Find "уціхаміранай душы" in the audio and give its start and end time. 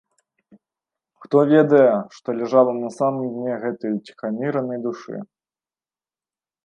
3.99-5.15